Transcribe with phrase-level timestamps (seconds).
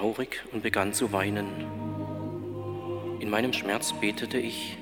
[0.00, 1.46] Traurig und begann zu weinen.
[3.20, 4.78] In meinem Schmerz betete ich,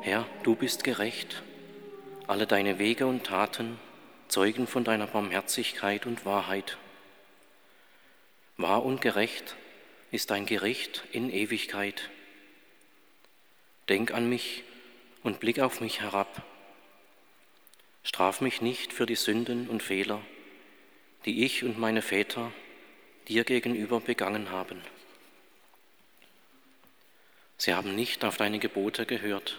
[0.00, 1.42] Herr, du bist gerecht,
[2.26, 3.78] alle deine Wege und Taten
[4.28, 6.78] zeugen von deiner Barmherzigkeit und Wahrheit.
[8.56, 9.54] Wahr und gerecht
[10.12, 12.08] ist dein Gericht in Ewigkeit.
[13.90, 14.64] Denk an mich
[15.22, 16.42] und blick auf mich herab.
[18.02, 20.22] Straf mich nicht für die Sünden und Fehler,
[21.26, 22.50] die ich und meine Väter
[23.30, 24.82] dir gegenüber begangen haben.
[27.58, 29.56] Sie haben nicht auf deine Gebote gehört.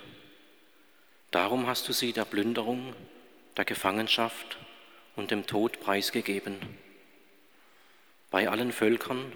[1.32, 2.94] Darum hast du sie der Plünderung,
[3.56, 4.58] der Gefangenschaft
[5.16, 6.58] und dem Tod preisgegeben.
[8.30, 9.32] Bei allen Völkern,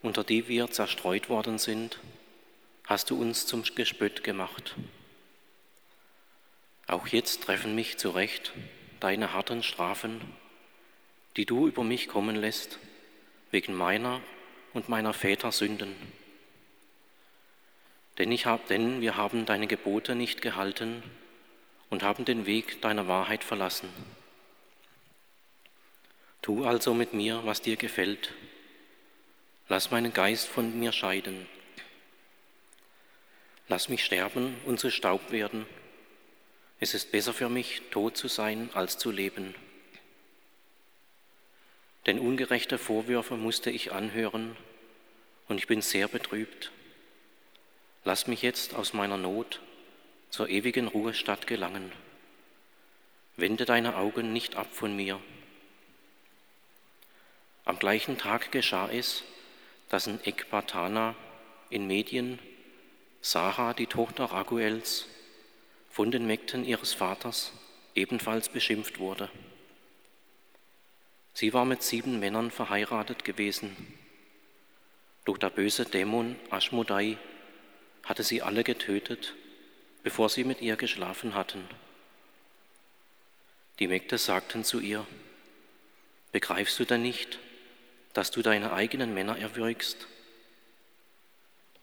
[0.00, 1.98] unter die wir zerstreut worden sind,
[2.84, 4.76] hast du uns zum Gespött gemacht.
[6.86, 8.52] Auch jetzt treffen mich zurecht
[9.00, 10.20] deine harten Strafen,
[11.36, 12.78] die du über mich kommen lässt,
[13.56, 14.20] wegen meiner
[14.74, 15.96] und meiner Väter Sünden.
[18.18, 21.02] Denn, ich hab, denn wir haben deine Gebote nicht gehalten
[21.88, 23.88] und haben den Weg deiner Wahrheit verlassen.
[26.42, 28.34] Tu also mit mir, was dir gefällt.
[29.68, 31.48] Lass meinen Geist von mir scheiden.
[33.68, 35.64] Lass mich sterben und zu Staub werden
[36.78, 39.54] es ist besser für mich, tot zu sein, als zu leben.
[42.06, 44.56] Denn ungerechte Vorwürfe musste ich anhören
[45.48, 46.70] und ich bin sehr betrübt.
[48.04, 49.60] Lass mich jetzt aus meiner Not
[50.30, 51.90] zur ewigen Ruhestadt gelangen.
[53.36, 55.20] Wende deine Augen nicht ab von mir.
[57.64, 59.24] Am gleichen Tag geschah es,
[59.88, 61.16] dass in Ekbatana
[61.68, 62.38] in Medien
[63.20, 65.08] Sarah, die Tochter Raguels,
[65.90, 67.52] von den Mägden ihres Vaters
[67.96, 69.28] ebenfalls beschimpft wurde.
[71.36, 73.76] Sie war mit sieben Männern verheiratet gewesen.
[75.26, 77.18] Doch der böse Dämon Aschmodai
[78.04, 79.34] hatte sie alle getötet,
[80.02, 81.62] bevor sie mit ihr geschlafen hatten.
[83.80, 85.06] Die Mägde sagten zu ihr,
[86.32, 87.38] Begreifst du denn nicht,
[88.14, 90.06] dass du deine eigenen Männer erwürgst?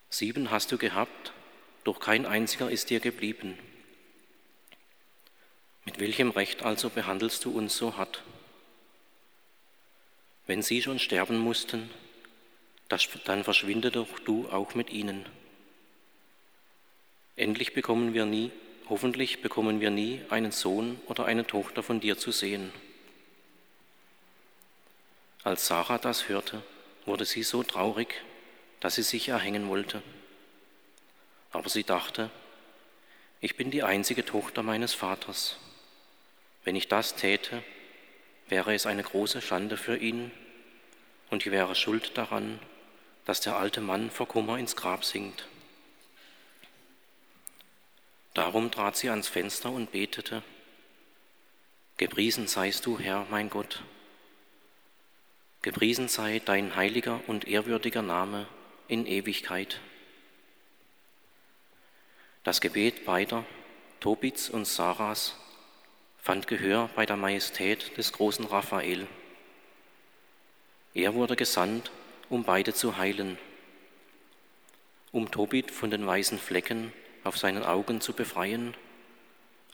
[0.09, 1.31] Sieben hast du gehabt,
[1.83, 3.59] doch kein einziger ist dir geblieben.
[5.85, 8.23] Mit welchem Recht also behandelst du uns so hart?
[10.45, 11.89] Wenn sie schon sterben mussten,
[13.25, 15.25] dann verschwinde doch du auch mit ihnen.
[17.35, 18.51] Endlich bekommen wir nie,
[18.89, 22.71] hoffentlich bekommen wir nie einen Sohn oder eine Tochter von dir zu sehen.
[25.43, 26.61] Als Sarah das hörte,
[27.05, 28.21] wurde sie so traurig,
[28.79, 30.03] dass sie sich erhängen wollte.
[31.51, 32.29] Aber sie dachte,
[33.41, 35.57] ich bin die einzige Tochter meines Vaters.
[36.63, 37.63] Wenn ich das täte,
[38.49, 40.31] wäre es eine große Schande für ihn
[41.29, 42.59] und ich wäre schuld daran,
[43.25, 45.47] dass der alte Mann vor Kummer ins Grab sinkt.
[48.33, 50.43] Darum trat sie ans Fenster und betete,
[51.97, 53.83] Gepriesen seist du, Herr, mein Gott.
[55.61, 58.47] Gepriesen sei dein heiliger und ehrwürdiger Name
[58.87, 59.79] in Ewigkeit.
[62.43, 63.45] Das Gebet beider,
[63.99, 65.35] Tobits und Sarahs,
[66.23, 69.07] fand Gehör bei der Majestät des großen Raphael.
[70.93, 71.91] Er wurde gesandt,
[72.29, 73.37] um beide zu heilen,
[75.11, 76.93] um Tobit von den weißen Flecken
[77.25, 78.73] auf seinen Augen zu befreien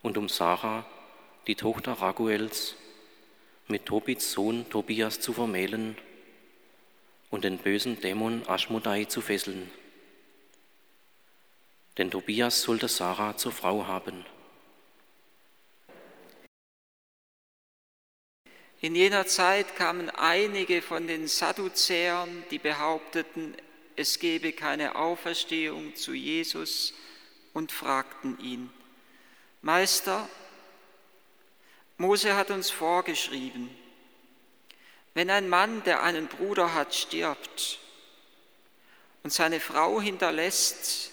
[0.02, 0.88] und um Sarah,
[1.46, 2.76] die Tochter Raguels,
[3.68, 5.96] mit Tobits Sohn Tobias zu vermählen
[7.30, 9.70] und den bösen Dämon Aschmodai zu fesseln.
[12.00, 14.26] Denn Tobias sollte Sarah zur Frau haben.
[18.82, 23.56] In jener Zeit kamen einige von den Sadduzäern, die behaupteten,
[23.98, 26.94] es gebe keine Auferstehung zu Jesus
[27.54, 28.70] und fragten ihn,
[29.62, 30.30] Meister,
[31.98, 33.70] Mose hat uns vorgeschrieben,
[35.14, 37.80] wenn ein Mann, der einen Bruder hat, stirbt
[39.24, 41.12] und seine Frau hinterlässt,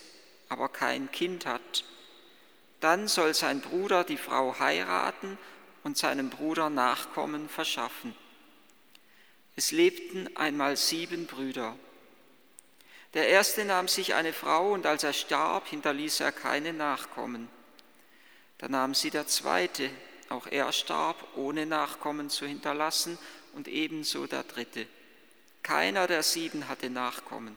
[0.48, 1.82] aber kein Kind hat,
[2.78, 5.36] dann soll sein Bruder die Frau heiraten
[5.86, 8.12] und seinem Bruder Nachkommen verschaffen.
[9.54, 11.76] Es lebten einmal sieben Brüder.
[13.14, 17.48] Der erste nahm sich eine Frau und als er starb, hinterließ er keine Nachkommen.
[18.58, 19.88] Da nahm sie der zweite,
[20.28, 23.16] auch er starb, ohne Nachkommen zu hinterlassen,
[23.52, 24.88] und ebenso der dritte.
[25.62, 27.56] Keiner der sieben hatte Nachkommen.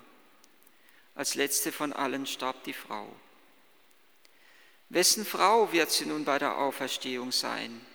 [1.15, 3.11] Als letzte von allen starb die Frau.
[4.89, 7.88] Wessen Frau wird sie nun bei der Auferstehung sein?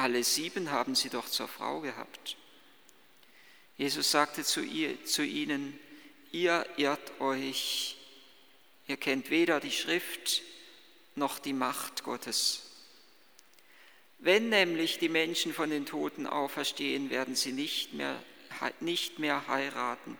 [0.00, 2.38] Alle sieben haben sie doch zur Frau gehabt.
[3.76, 5.78] Jesus sagte zu, ihr, zu ihnen,
[6.32, 7.98] ihr irrt euch,
[8.88, 10.40] ihr kennt weder die Schrift
[11.16, 12.62] noch die Macht Gottes.
[14.18, 18.24] Wenn nämlich die Menschen von den Toten auferstehen, werden sie nicht mehr,
[18.80, 20.16] nicht mehr heiraten,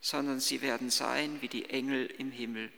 [0.00, 2.72] sondern sie werden sein wie die Engel im Himmel.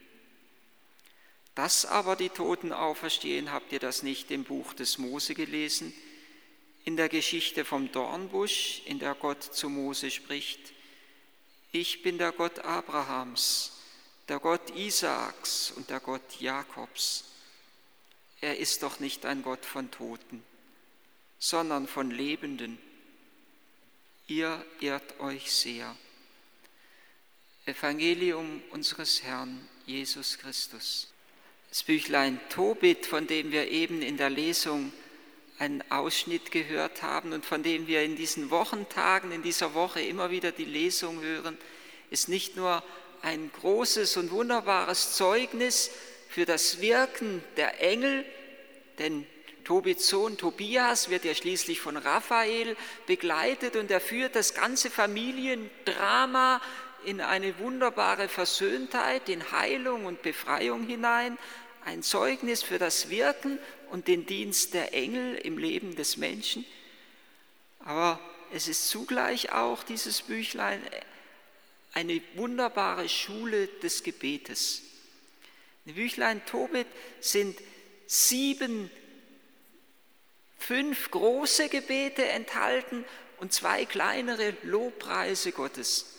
[1.55, 5.95] Dass aber die Toten auferstehen, habt ihr das nicht im Buch des Mose gelesen,
[6.89, 10.61] in der Geschichte vom Dornbusch, in der Gott zu Mose spricht,
[11.71, 13.73] ich bin der Gott Abrahams,
[14.29, 17.29] der Gott Isaaks und der Gott Jakobs
[18.41, 20.43] er ist doch nicht ein Gott von Toten,
[21.39, 22.79] sondern von Lebenden.
[24.29, 25.97] Ihr irrt euch sehr.
[27.67, 31.09] Evangelium unseres Herrn Jesus Christus.
[31.69, 34.93] Das Büchlein Tobit, von dem wir eben in der Lesung
[35.59, 40.31] einen Ausschnitt gehört haben und von dem wir in diesen Wochentagen, in dieser Woche immer
[40.31, 41.59] wieder die Lesung hören,
[42.11, 42.83] ist nicht nur
[43.23, 45.91] ein großes und wunderbares Zeugnis
[46.29, 48.25] für das Wirken der Engel,
[48.99, 49.27] denn
[49.65, 52.77] Tobits Sohn Tobias wird ja schließlich von Raphael
[53.07, 56.63] begleitet und er führt das ganze Familiendrama
[57.05, 61.37] in eine wunderbare Versöhntheit, in Heilung und Befreiung hinein,
[61.89, 63.59] ein Zeugnis für das Wirken
[63.91, 66.67] und den Dienst der Engel im Leben des Menschen.
[67.79, 68.21] Aber
[68.53, 70.83] es ist zugleich auch dieses Büchlein
[71.95, 74.83] eine wunderbare Schule des Gebetes.
[75.87, 76.87] Die Büchlein Tobit
[77.21, 77.59] sind
[78.07, 78.91] sieben,
[80.59, 83.07] fünf große Gebete enthalten
[83.39, 86.18] und zwei kleinere Lobpreise Gottes.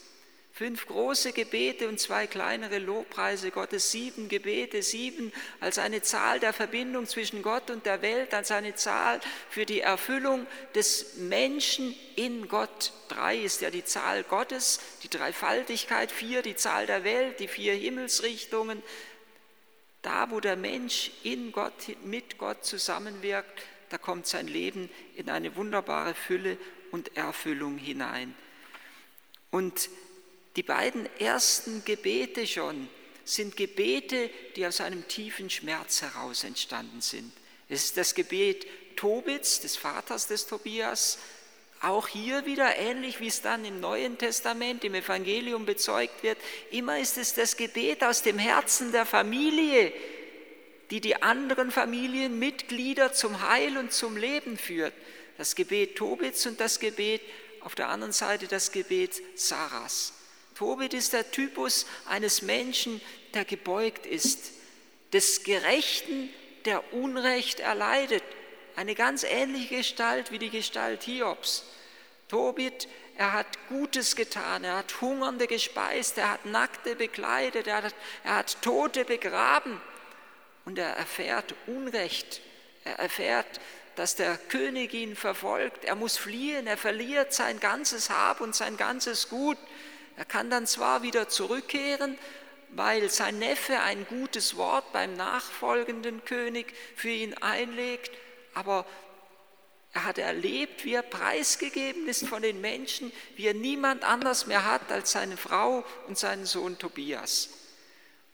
[0.59, 6.51] Fünf große Gebete und zwei kleinere Lobpreise Gottes, sieben Gebete, sieben als eine Zahl der
[6.51, 10.45] Verbindung zwischen Gott und der Welt, als eine Zahl für die Erfüllung
[10.75, 12.91] des Menschen in Gott.
[13.07, 17.73] Drei ist ja die Zahl Gottes, die Dreifaltigkeit, vier die Zahl der Welt, die vier
[17.73, 18.83] Himmelsrichtungen.
[20.01, 25.55] Da, wo der Mensch in Gott, mit Gott zusammenwirkt, da kommt sein Leben in eine
[25.55, 26.57] wunderbare Fülle
[26.91, 28.35] und Erfüllung hinein.
[29.51, 29.89] Und
[30.55, 32.89] die beiden ersten Gebete schon
[33.23, 37.31] sind Gebete, die aus einem tiefen Schmerz heraus entstanden sind.
[37.67, 38.65] Es ist das Gebet
[38.95, 41.19] Tobits, des Vaters des Tobias,
[41.81, 46.37] auch hier wieder ähnlich wie es dann im Neuen Testament, im Evangelium bezeugt wird,
[46.71, 49.93] immer ist es das Gebet aus dem Herzen der Familie,
[50.91, 54.93] die die anderen Familienmitglieder zum Heil und zum Leben führt.
[55.37, 57.21] Das Gebet Tobits und das Gebet,
[57.61, 60.13] auf der anderen Seite das Gebet Sarahs.
[60.59, 62.99] Tobit ist der Typus eines Menschen,
[63.33, 64.51] der gebeugt ist,
[65.13, 66.29] des Gerechten,
[66.65, 68.23] der Unrecht erleidet.
[68.75, 71.63] Eine ganz ähnliche Gestalt wie die Gestalt Hiobs.
[72.27, 77.95] Tobit, er hat Gutes getan, er hat Hungernde gespeist, er hat Nackte bekleidet, er hat,
[78.25, 79.79] er hat Tote begraben
[80.65, 82.41] und er erfährt Unrecht.
[82.83, 83.61] Er erfährt,
[83.95, 85.85] dass der König ihn verfolgt.
[85.85, 89.57] Er muss fliehen, er verliert sein ganzes Hab und sein ganzes Gut.
[90.19, 92.17] Er kann dann zwar wieder zurückkehren,
[92.71, 98.11] weil sein Neffe ein gutes Wort beim nachfolgenden König für ihn einlegt,
[98.53, 98.85] aber
[99.93, 104.65] er hat erlebt, wie er preisgegeben ist von den Menschen, wie er niemand anders mehr
[104.65, 107.51] hat als seine Frau und seinen Sohn Tobias.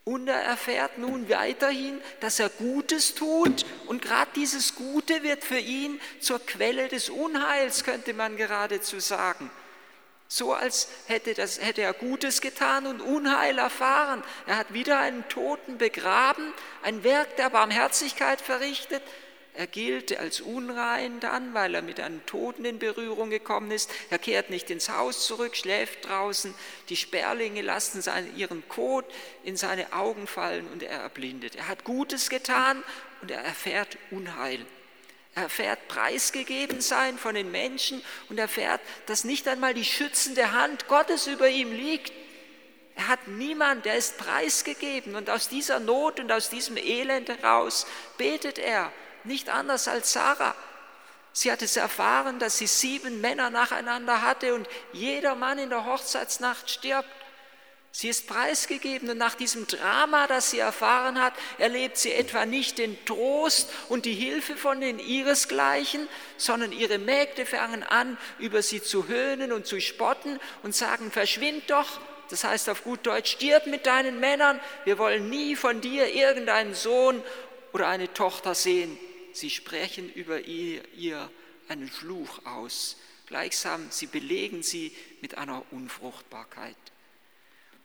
[0.02, 3.64] Und er erfährt nun weiterhin, dass er Gutes tut.
[3.86, 9.52] Und gerade dieses Gute wird für ihn zur Quelle des Unheils, könnte man geradezu sagen.
[10.28, 14.22] So als hätte, das, hätte er Gutes getan und Unheil erfahren.
[14.46, 16.52] Er hat wieder einen Toten begraben,
[16.82, 19.02] ein Werk der Barmherzigkeit verrichtet
[19.56, 23.90] er gilt als unrein dann, weil er mit einem Toten in Berührung gekommen ist.
[24.10, 26.54] Er kehrt nicht ins Haus zurück, schläft draußen.
[26.90, 29.06] Die Sperlinge lassen seinen, ihren Kot
[29.44, 31.56] in seine Augen fallen und er erblindet.
[31.56, 32.82] Er hat Gutes getan
[33.22, 34.66] und er erfährt Unheil.
[35.36, 40.88] Er erfährt preisgegeben sein von den Menschen und erfährt, dass nicht einmal die schützende Hand
[40.88, 42.10] Gottes über ihm liegt.
[42.94, 47.86] Er hat niemand, der ist preisgegeben und aus dieser Not und aus diesem Elend heraus
[48.16, 48.90] betet er
[49.24, 50.54] nicht anders als Sarah.
[51.34, 55.84] Sie hat es erfahren, dass sie sieben Männer nacheinander hatte und jeder Mann in der
[55.84, 57.10] Hochzeitsnacht stirbt.
[57.98, 62.76] Sie ist preisgegeben und nach diesem Drama, das sie erfahren hat, erlebt sie etwa nicht
[62.76, 68.82] den Trost und die Hilfe von den ihresgleichen, sondern ihre Mägde fangen an, über sie
[68.82, 71.98] zu höhnen und zu spotten und sagen, verschwind doch,
[72.28, 76.74] das heißt auf gut Deutsch, stirb mit deinen Männern, wir wollen nie von dir irgendeinen
[76.74, 77.22] Sohn
[77.72, 78.98] oder eine Tochter sehen
[79.36, 81.30] sie sprechen über ihr, ihr
[81.68, 82.96] einen Fluch aus.
[83.26, 86.76] Gleichsam, sie belegen sie mit einer Unfruchtbarkeit.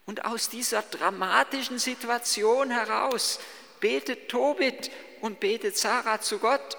[0.06, 3.40] Und aus dieser dramatischen Situation heraus
[3.80, 4.92] betet Tobit
[5.22, 6.78] und betet Sarah zu Gott.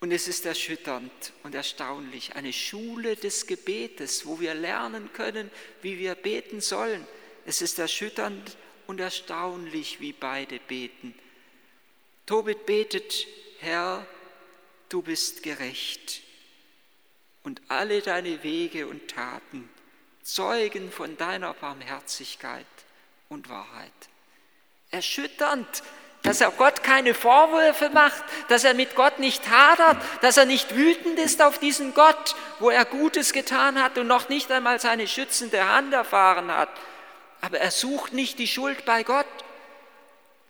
[0.00, 5.50] Und es ist erschütternd und erstaunlich, eine Schule des Gebetes, wo wir lernen können,
[5.82, 7.04] wie wir beten sollen.
[7.44, 8.56] Es ist erschütternd
[8.86, 11.14] und erstaunlich, wie beide beten.
[12.26, 13.26] Tobit betet,
[13.58, 14.06] Herr,
[14.88, 16.22] du bist gerecht
[17.42, 19.68] und alle deine Wege und Taten
[20.22, 22.66] zeugen von deiner Barmherzigkeit
[23.28, 23.92] und Wahrheit.
[24.90, 25.82] Erschütternd,
[26.22, 30.74] dass er Gott keine Vorwürfe macht, dass er mit Gott nicht hadert, dass er nicht
[30.74, 35.06] wütend ist auf diesen Gott, wo er Gutes getan hat und noch nicht einmal seine
[35.06, 36.70] schützende Hand erfahren hat.
[37.40, 39.26] Aber er sucht nicht die Schuld bei Gott,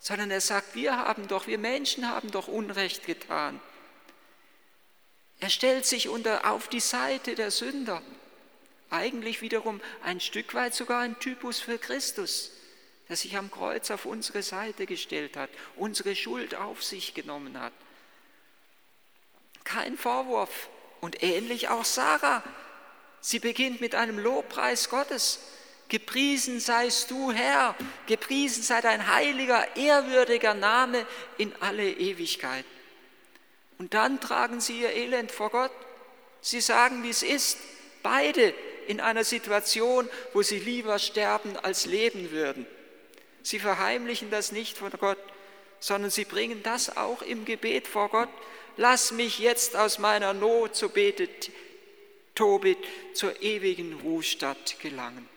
[0.01, 3.61] sondern er sagt, wir haben doch, wir Menschen haben doch Unrecht getan.
[5.41, 8.03] Er stellt sich unter, auf die Seite der Sünder.
[8.91, 12.53] Eigentlich wiederum ein Stück weit sogar ein Typus für Christus,
[13.09, 17.73] der sich am Kreuz auf unsere Seite gestellt hat, unsere Schuld auf sich genommen hat.
[19.65, 20.71] Kein Vorwurf.
[21.01, 22.43] Und ähnlich auch Sarah.
[23.21, 25.39] Sie beginnt mit einem Lobpreis Gottes.
[25.89, 27.75] Gepriesen seist du, Herr,
[28.07, 31.07] gepriesen sei dein heiliger, ehrwürdiger Name
[31.39, 32.65] in alle Ewigkeit.
[33.79, 35.73] Und dann tragen sie ihr Elend vor Gott.
[36.41, 37.59] Sie sagen, wie es ist,
[38.03, 38.53] beide
[38.89, 42.67] in einer Situation, wo sie lieber sterben als leben würden.
[43.43, 45.19] Sie verheimlichen das nicht von Gott,
[45.79, 48.31] sondern sie bringen das auch im Gebet vor Gott.
[48.77, 51.51] Lass mich jetzt aus meiner Not, so betet
[52.35, 52.79] Tobit,
[53.15, 55.29] zur ewigen Ruhestadt gelangen.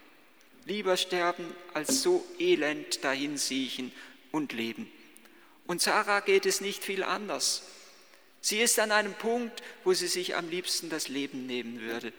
[0.66, 3.92] Lieber sterben, als so elend dahin siechen
[4.32, 4.92] und leben.
[5.68, 7.64] Und Sarah geht es nicht viel anders.
[8.40, 12.14] Sie ist an einem Punkt, wo sie sich am liebsten das Leben nehmen würde.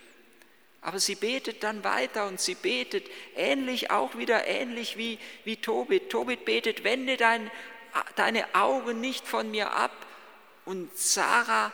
[0.83, 6.11] Aber sie betet dann weiter und sie betet ähnlich, auch wieder ähnlich wie, wie Tobit.
[6.11, 7.51] Tobit betet, wende dein,
[8.17, 9.93] deine Augen nicht von mir ab.
[10.65, 11.73] Und Sarah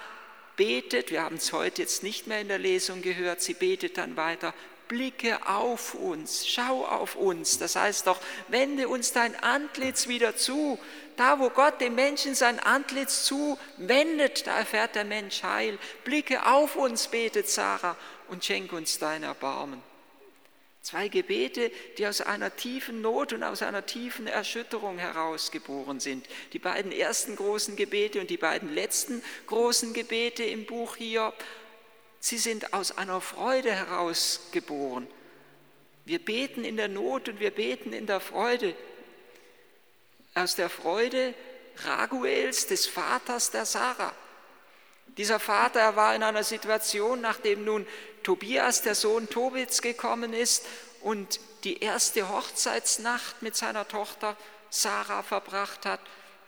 [0.56, 4.16] betet, wir haben es heute jetzt nicht mehr in der Lesung gehört, sie betet dann
[4.16, 4.52] weiter,
[4.88, 7.58] blicke auf uns, schau auf uns.
[7.58, 10.78] Das heißt doch, wende uns dein Antlitz wieder zu.
[11.16, 15.78] Da, wo Gott dem Menschen sein Antlitz zuwendet, da erfährt der Mensch Heil.
[16.04, 17.96] Blicke auf uns, betet Sarah,
[18.28, 19.82] und schenk uns dein Erbarmen.
[20.82, 26.26] Zwei Gebete, die aus einer tiefen Not und aus einer tiefen Erschütterung herausgeboren sind.
[26.52, 31.34] Die beiden ersten großen Gebete und die beiden letzten großen Gebete im Buch Hiob
[32.20, 35.06] Sie sind aus einer Freude herausgeboren.
[36.04, 38.74] Wir beten in der Not und wir beten in der Freude.
[40.34, 41.34] Aus der Freude
[41.84, 44.14] Raguels, des Vaters der Sarah.
[45.18, 47.86] Dieser Vater war in einer Situation, nachdem nun
[48.22, 50.64] Tobias, der Sohn Tobits, gekommen ist
[51.02, 54.36] und die erste Hochzeitsnacht mit seiner Tochter
[54.70, 56.00] Sarah verbracht hat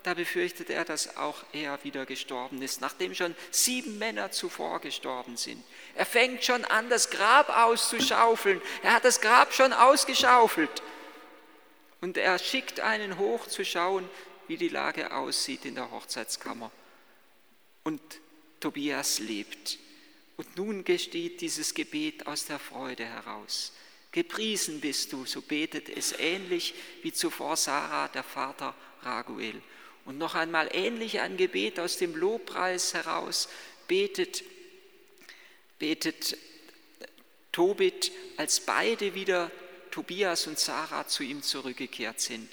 [0.03, 5.37] da befürchtet er, dass auch er wieder gestorben ist, nachdem schon sieben Männer zuvor gestorben
[5.37, 5.63] sind.
[5.95, 8.63] Er fängt schon an, das Grab auszuschaufeln.
[8.83, 10.83] Er hat das Grab schon ausgeschaufelt.
[12.01, 14.09] Und er schickt einen hoch zu schauen,
[14.49, 16.71] wie die Lage aussieht in der Hochzeitskammer.
[17.85, 18.01] Und
[18.61, 19.79] Tobias lebt.
[20.37, 23.73] Und nun gesteht dieses Gebet aus der Freude heraus.
[24.13, 29.61] Gepriesen bist du, so betet es ähnlich wie zuvor Sarah, der Vater Raguel.
[30.05, 33.49] Und noch einmal ähnlich ein Gebet aus dem Lobpreis heraus
[33.87, 34.43] betet,
[35.79, 36.37] betet
[37.53, 39.51] Tobit, als beide wieder
[39.91, 42.49] Tobias und Sarah zu ihm zurückgekehrt sind.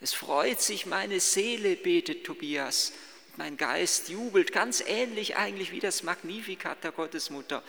[0.00, 2.92] Es freut sich meine Seele, betet Tobias,
[3.38, 7.62] mein Geist jubelt, ganz ähnlich eigentlich wie das Magnificat der Gottesmutter.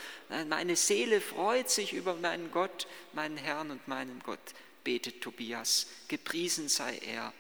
[0.50, 4.40] Meine Seele freut sich über meinen Gott, meinen Herrn und meinen Gott,
[4.84, 5.88] betet Tobias.
[6.08, 7.34] Gepriesen sei er.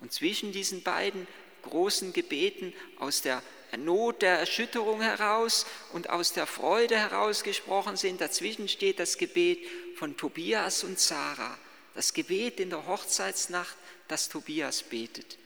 [0.00, 1.26] Und zwischen diesen beiden
[1.62, 3.42] großen Gebeten aus der
[3.76, 9.58] Not der Erschütterung heraus und aus der Freude herausgesprochen sind, dazwischen steht das Gebet
[9.96, 11.58] von Tobias und Sarah,
[11.94, 13.76] das Gebet in der Hochzeitsnacht,
[14.08, 15.38] das Tobias betet.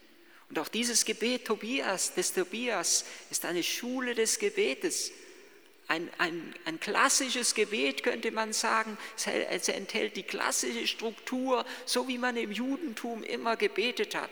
[0.48, 5.12] Und auch dieses Gebet Tobias, des Tobias ist eine Schule des Gebetes.
[5.88, 8.96] Ein, ein, ein klassisches Gebet könnte man sagen,
[9.50, 14.30] es enthält die klassische Struktur, so wie man im Judentum immer gebetet hat.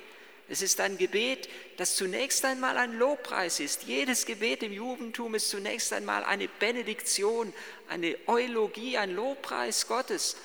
[0.49, 3.83] Es ist ein Gebet, das zunächst einmal ein Lobpreis ist.
[3.83, 7.53] Jedes Gebet im Judentum ist zunächst einmal eine Benediktion,
[7.89, 10.37] eine Eulogie, ein Lobpreis Gottes.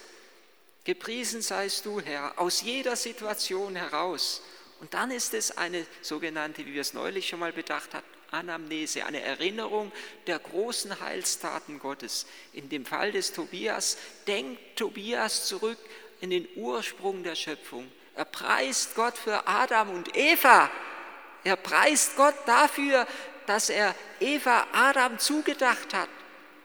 [0.85, 4.41] Gepriesen seist du, Herr, aus jeder Situation heraus.
[4.81, 9.05] Und dann ist es eine sogenannte, wie wir es neulich schon mal bedacht haben, Anamnese,
[9.05, 9.91] eine Erinnerung
[10.25, 12.25] der großen Heilstaten Gottes.
[12.51, 15.77] In dem Fall des Tobias denkt Tobias zurück
[16.19, 17.91] in den Ursprung der Schöpfung.
[18.15, 20.71] Er preist Gott für Adam und Eva.
[21.43, 23.05] Er preist Gott dafür,
[23.45, 26.09] dass er Eva Adam zugedacht hat.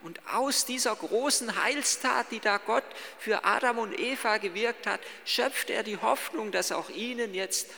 [0.02, 2.84] Und aus dieser großen Heilstat, die da Gott
[3.18, 7.68] für Adam und Eva gewirkt hat, schöpft er die Hoffnung, dass auch ihnen jetzt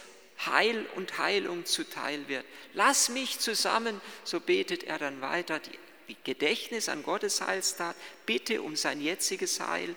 [0.46, 2.44] Heil und Heilung zuteil wird.
[2.74, 8.76] Lass mich zusammen, so betet er dann weiter, die Gedächtnis an Gottes Heilstat, bitte um
[8.76, 9.94] sein jetziges Heil.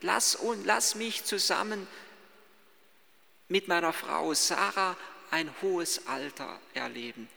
[0.00, 1.86] Lass, und lass mich zusammen
[3.48, 4.96] mit meiner Frau Sarah
[5.30, 7.28] ein hohes Alter erleben.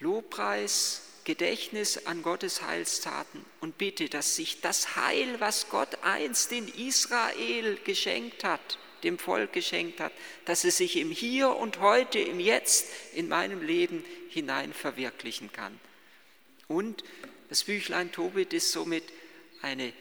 [0.00, 6.68] Lobpreis, Gedächtnis an Gottes Heilstaten und bitte, dass sich das Heil, was Gott einst in
[6.68, 10.12] Israel geschenkt hat, dem Volk geschenkt hat,
[10.44, 15.78] dass es sich im Hier und heute, im Jetzt, in meinem Leben hinein verwirklichen kann.
[16.66, 17.04] Und
[17.48, 19.04] das Büchlein Tobit ist somit
[19.62, 19.92] eine,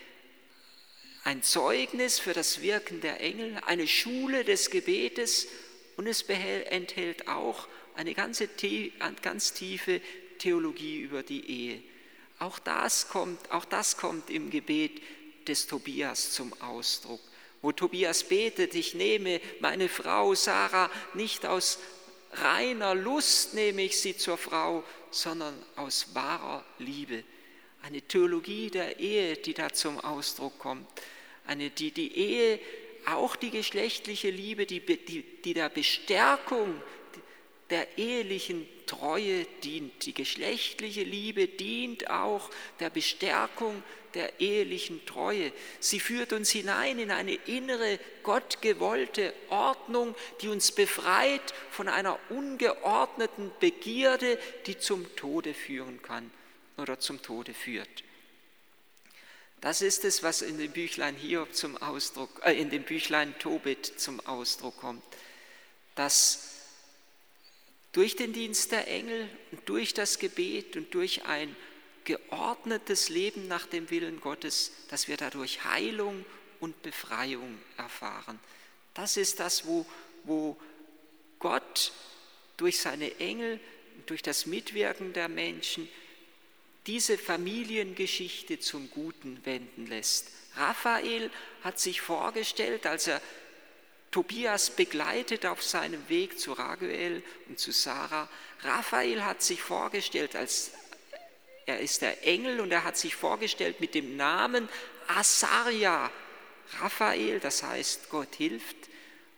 [1.24, 5.48] ein Zeugnis für das Wirken der Engel, eine Schule des Gebetes
[5.98, 8.50] und es enthält auch eine ganze,
[9.22, 10.02] ganz tiefe
[10.40, 11.84] Theologie über die Ehe.
[12.40, 15.02] Auch das kommt, auch das kommt im Gebet
[15.48, 17.22] des Tobias zum Ausdruck,
[17.64, 21.80] wo Tobias betet, ich nehme meine Frau Sarah nicht aus
[22.34, 27.24] reiner Lust nehme ich sie zur Frau, sondern aus wahrer Liebe.
[27.82, 30.88] Eine Theologie der Ehe, die da zum Ausdruck kommt.
[31.48, 32.60] Eine, die die Ehe,
[33.06, 36.82] auch die geschlechtliche Liebe, die, die, die der Bestärkung
[37.70, 40.06] der ehelichen Treue dient.
[40.06, 42.50] Die geschlechtliche Liebe dient auch
[42.80, 43.82] der Bestärkung
[44.14, 45.52] der ehelichen Treue.
[45.80, 53.52] Sie führt uns hinein in eine innere, gottgewollte Ordnung, die uns befreit von einer ungeordneten
[53.60, 56.30] Begierde, die zum Tode führen kann
[56.78, 58.04] oder zum Tode führt.
[59.62, 63.86] Das ist es, was in dem Büchlein Hiob zum Ausdruck, äh, in dem Büchlein Tobit
[63.86, 65.04] zum Ausdruck kommt,
[65.96, 66.53] dass
[67.94, 71.56] durch den Dienst der Engel und durch das Gebet und durch ein
[72.04, 76.26] geordnetes Leben nach dem Willen Gottes, dass wir dadurch Heilung
[76.60, 78.40] und Befreiung erfahren.
[78.94, 79.86] Das ist das, wo,
[80.24, 80.58] wo
[81.40, 81.94] Gott
[82.58, 83.60] durch seine Engel,
[84.06, 85.88] durch das Mitwirken der Menschen
[86.88, 90.30] diese Familiengeschichte zum Guten wenden lässt.
[90.56, 91.32] Raphael
[91.64, 93.22] hat sich vorgestellt, als er
[94.14, 98.30] Tobias begleitet auf seinem Weg zu Raguel und zu Sarah.
[98.62, 100.72] Raphael hat sich vorgestellt als
[101.66, 104.70] er ist der Engel und er hat sich vorgestellt mit dem Namen
[105.08, 106.12] Asaria.
[106.80, 108.76] Raphael, das heißt Gott hilft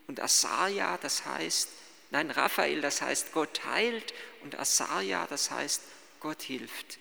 [0.08, 1.70] und Asaria, das heißt,
[2.12, 5.84] nein, Raphael, das heißt Gott heilt und Asaria, das heißt
[6.20, 6.98] Gott hilft.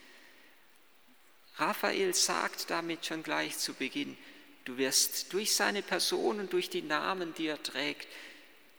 [1.57, 4.17] Raphael sagt damit schon gleich zu Beginn,
[4.65, 8.09] Du wirst durch seine Person und durch die Namen, die er trägt,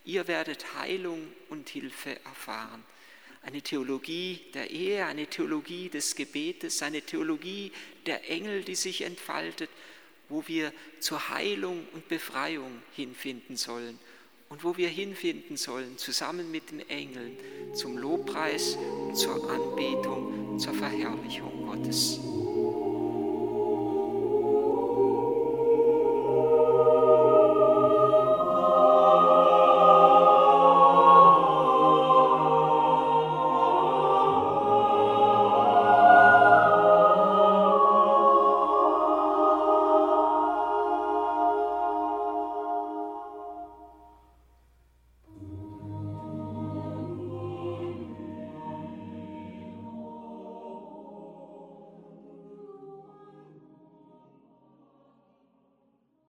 [0.04, 2.82] ihr werdet Heilung und Hilfe erfahren.
[3.42, 7.70] Eine Theologie der Ehe, eine Theologie des Gebetes, eine Theologie
[8.06, 9.70] der Engel, die sich entfaltet,
[10.28, 13.98] wo wir zur Heilung und Befreiung hinfinden sollen
[14.48, 17.36] und wo wir hinfinden sollen, zusammen mit den Engeln,
[17.74, 18.76] zum Lobpreis,
[19.14, 22.18] zur Anbetung, zur Verherrlichung Gottes.